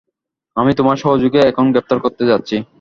আমি 0.57 0.71
তোমার 0.73 0.97
সহযোগীকে 0.97 1.39
এখন 1.51 1.65
গ্রেপ্তার 1.71 1.97
করতে 1.99 2.23
যাচ্ছি। 2.25 2.55